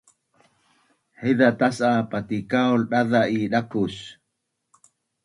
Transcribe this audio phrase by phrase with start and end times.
[1.19, 3.95] Haiza tas’a patikaul daza’ i dakus